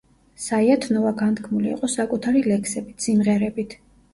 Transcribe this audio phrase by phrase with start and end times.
[0.43, 3.79] საიათნოვა განთქმული იყო საკუთარი ლექსებით, სიმღერით.